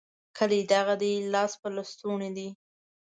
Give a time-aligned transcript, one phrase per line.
[0.37, 2.49] کلی دغه دی؛ لاس په لستوڼي دی.